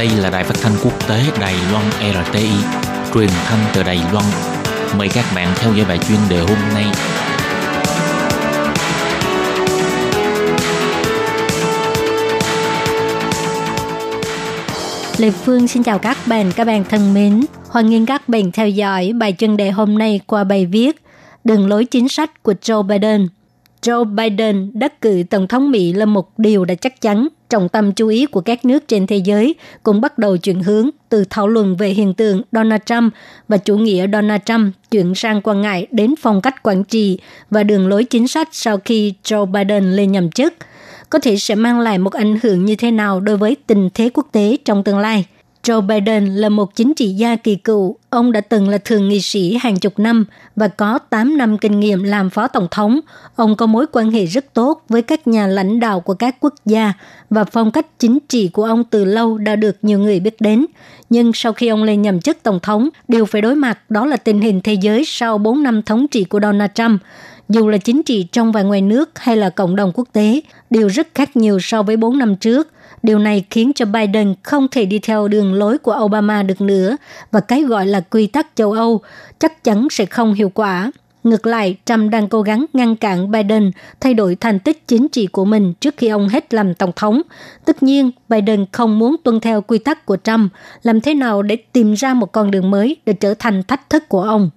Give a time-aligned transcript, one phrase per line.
[0.00, 2.50] Đây là đài phát thanh quốc tế Đài Loan RTI,
[3.14, 4.24] truyền thanh từ Đài Loan.
[4.98, 6.84] Mời các bạn theo dõi bài chuyên đề hôm nay.
[15.18, 17.40] Lê Phương xin chào các bạn, các bạn thân mến.
[17.68, 21.02] Hoan nghênh các bạn theo dõi bài chuyên đề hôm nay qua bài viết
[21.44, 23.28] Đường lối chính sách của Joe Biden.
[23.82, 27.92] Joe Biden đắc cử Tổng thống Mỹ là một điều đã chắc chắn trọng tâm
[27.92, 31.48] chú ý của các nước trên thế giới cũng bắt đầu chuyển hướng từ thảo
[31.48, 33.14] luận về hiện tượng Donald Trump
[33.48, 37.18] và chủ nghĩa Donald Trump chuyển sang quan ngại đến phong cách quản trị
[37.50, 40.54] và đường lối chính sách sau khi Joe Biden lên nhậm chức,
[41.10, 44.10] có thể sẽ mang lại một ảnh hưởng như thế nào đối với tình thế
[44.14, 45.24] quốc tế trong tương lai–
[45.62, 47.96] Joe Biden là một chính trị gia kỳ cựu.
[48.10, 50.24] Ông đã từng là thường nghị sĩ hàng chục năm
[50.56, 53.00] và có 8 năm kinh nghiệm làm phó tổng thống.
[53.36, 56.54] Ông có mối quan hệ rất tốt với các nhà lãnh đạo của các quốc
[56.64, 56.92] gia
[57.30, 60.66] và phong cách chính trị của ông từ lâu đã được nhiều người biết đến.
[61.10, 64.16] Nhưng sau khi ông lên nhậm chức tổng thống, điều phải đối mặt đó là
[64.16, 67.02] tình hình thế giới sau 4 năm thống trị của Donald Trump.
[67.50, 70.88] Dù là chính trị trong và ngoài nước hay là cộng đồng quốc tế, đều
[70.88, 72.68] rất khác nhiều so với 4 năm trước–
[73.02, 76.96] Điều này khiến cho Biden không thể đi theo đường lối của Obama được nữa
[77.30, 79.00] và cái gọi là quy tắc châu Âu
[79.38, 80.90] chắc chắn sẽ không hiệu quả.
[81.24, 85.26] Ngược lại, Trump đang cố gắng ngăn cản Biden thay đổi thành tích chính trị
[85.26, 87.22] của mình trước khi ông hết làm tổng thống.
[87.64, 91.56] Tất nhiên, Biden không muốn tuân theo quy tắc của Trump, làm thế nào để
[91.56, 94.50] tìm ra một con đường mới để trở thành thách thức của ông.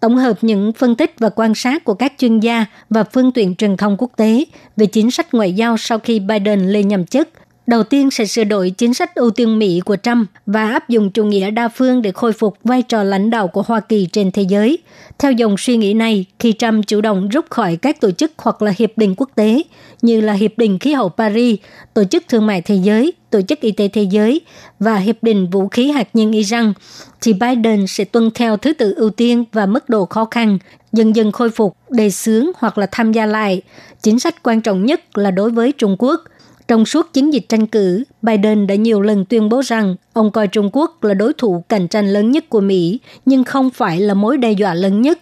[0.00, 3.54] Tổng hợp những phân tích và quan sát của các chuyên gia và phương tiện
[3.54, 4.44] truyền thông quốc tế
[4.76, 7.28] về chính sách ngoại giao sau khi Biden lên nhậm chức
[7.68, 11.10] đầu tiên sẽ sửa đổi chính sách ưu tiên Mỹ của Trump và áp dụng
[11.10, 14.30] chủ nghĩa đa phương để khôi phục vai trò lãnh đạo của Hoa Kỳ trên
[14.30, 14.78] thế giới.
[15.18, 18.62] Theo dòng suy nghĩ này, khi Trump chủ động rút khỏi các tổ chức hoặc
[18.62, 19.62] là hiệp định quốc tế
[20.02, 21.58] như là Hiệp định Khí hậu Paris,
[21.94, 24.40] Tổ chức Thương mại Thế giới, Tổ chức Y tế Thế giới
[24.78, 26.72] và Hiệp định Vũ khí hạt nhân Iran,
[27.20, 30.58] thì Biden sẽ tuân theo thứ tự ưu tiên và mức độ khó khăn,
[30.92, 33.62] dần dần khôi phục, đề xướng hoặc là tham gia lại.
[34.02, 36.20] Chính sách quan trọng nhất là đối với Trung Quốc–
[36.68, 40.48] trong suốt chiến dịch tranh cử, Biden đã nhiều lần tuyên bố rằng ông coi
[40.48, 44.14] Trung Quốc là đối thủ cạnh tranh lớn nhất của Mỹ, nhưng không phải là
[44.14, 45.18] mối đe dọa lớn nhất.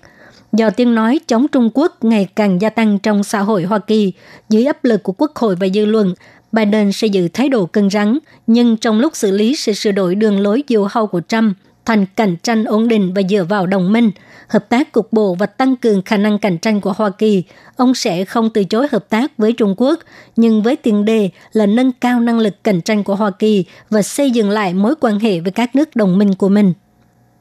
[0.52, 4.12] Do tiếng nói chống Trung Quốc ngày càng gia tăng trong xã hội Hoa Kỳ,
[4.48, 6.14] dưới áp lực của Quốc hội và dư luận,
[6.52, 10.14] Biden sẽ giữ thái độ cân rắn, nhưng trong lúc xử lý sẽ sửa đổi
[10.14, 13.92] đường lối diều hâu của Trump thành cạnh tranh ổn định và dựa vào đồng
[13.92, 14.10] minh,
[14.48, 17.42] hợp tác cục bộ và tăng cường khả năng cạnh tranh của Hoa Kỳ,
[17.76, 19.98] ông sẽ không từ chối hợp tác với Trung Quốc,
[20.36, 24.02] nhưng với tiền đề là nâng cao năng lực cạnh tranh của Hoa Kỳ và
[24.02, 26.72] xây dựng lại mối quan hệ với các nước đồng minh của mình.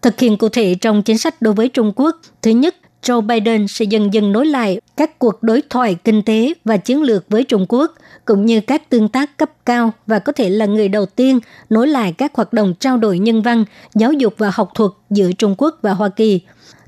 [0.02, 3.68] Thực hiện cụ thể trong chính sách đối với Trung Quốc, thứ nhất, Joe Biden
[3.68, 7.44] sẽ dần dần nối lại các cuộc đối thoại kinh tế và chiến lược với
[7.44, 7.94] Trung Quốc,
[8.26, 11.40] cũng như các tương tác cấp cao và có thể là người đầu tiên
[11.70, 15.32] nối lại các hoạt động trao đổi nhân văn, giáo dục và học thuật giữa
[15.32, 16.42] Trung Quốc và Hoa Kỳ.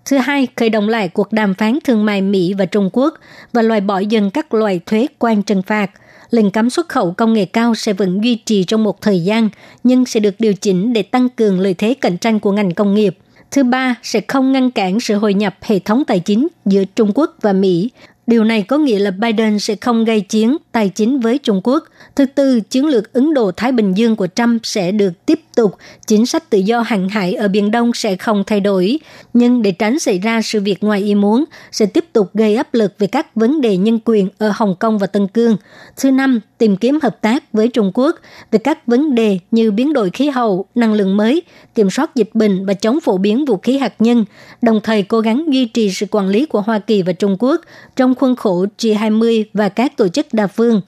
[0.06, 3.14] Thứ hai, khởi động lại cuộc đàm phán thương mại Mỹ và Trung Quốc
[3.54, 5.92] và loại bỏ dần các loại thuế quan trừng phạt.
[6.30, 9.50] Lệnh cấm xuất khẩu công nghệ cao sẽ vẫn duy trì trong một thời gian,
[9.84, 12.96] nhưng sẽ được điều chỉnh để tăng cường lợi thế cạnh tranh của ngành công
[12.96, 13.18] nghiệp–
[13.52, 17.12] Thứ ba, sẽ không ngăn cản sự hội nhập hệ thống tài chính giữa Trung
[17.16, 17.90] Quốc và Mỹ.
[18.28, 21.84] Điều này có nghĩa là Biden sẽ không gây chiến tài chính với Trung Quốc.
[22.16, 25.76] Thứ tư, chiến lược Ấn Độ-Thái Bình Dương của Trump sẽ được tiếp tục.
[26.08, 29.00] Chính sách tự do hàng hải ở Biển Đông sẽ không thay đổi.
[29.34, 32.74] Nhưng để tránh xảy ra sự việc ngoài ý muốn, sẽ tiếp tục gây áp
[32.74, 35.58] lực về các vấn đề nhân quyền ở Hồng Kông và Tân Cương.
[35.98, 38.16] Thứ năm, tìm kiếm hợp tác với Trung Quốc
[38.52, 41.42] về các vấn đề như biến đổi khí hậu, năng lượng mới,
[41.76, 44.26] kiểm soát dịch bệnh và chống phổ biến vũ khí hạt nhân,
[44.62, 47.62] đồng thời cố gắng duy trì sự quản lý của Hoa Kỳ và Trung Quốc
[47.96, 50.82] trong khuôn khổ G20 và các tổ chức đa phương.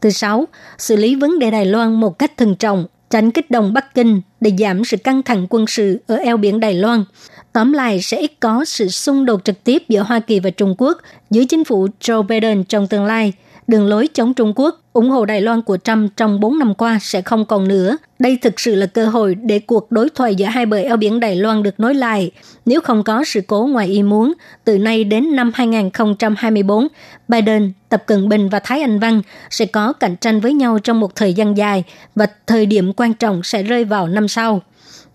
[0.00, 3.72] Thứ sáu, xử lý vấn đề Đài Loan một cách thận trọng, tránh kích động
[3.72, 7.04] Bắc Kinh để giảm sự căng thẳng quân sự ở eo biển Đài Loan.
[7.52, 10.74] Tóm lại sẽ ít có sự xung đột trực tiếp giữa Hoa Kỳ và Trung
[10.78, 10.98] Quốc
[11.30, 13.32] dưới chính phủ Joe Biden trong tương lai–
[13.68, 16.98] đường lối chống Trung Quốc, ủng hộ Đài Loan của Trump trong 4 năm qua
[17.02, 17.96] sẽ không còn nữa.
[18.18, 21.20] Đây thực sự là cơ hội để cuộc đối thoại giữa hai bờ eo biển
[21.20, 22.30] Đài Loan được nối lại.
[22.66, 24.32] Nếu không có sự cố ngoài ý muốn,
[24.64, 26.88] từ nay đến năm 2024,
[27.28, 31.00] Biden, Tập Cận Bình và Thái Anh Văn sẽ có cạnh tranh với nhau trong
[31.00, 31.84] một thời gian dài
[32.14, 34.62] và thời điểm quan trọng sẽ rơi vào năm sau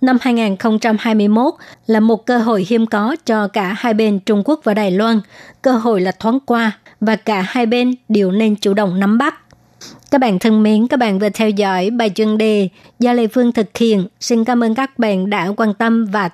[0.01, 1.53] năm 2021
[1.88, 5.19] là một cơ hội hiếm có cho cả hai bên Trung Quốc và Đài Loan.
[5.62, 9.43] Cơ hội là thoáng qua và cả hai bên đều nên chủ động nắm bắt.
[10.13, 12.69] Các bạn thân mến, các bạn vừa theo dõi bài chuyên đề
[13.00, 14.07] do Lê Phương thực hiện.
[14.19, 16.30] Xin cảm ơn các bạn đã quan tâm và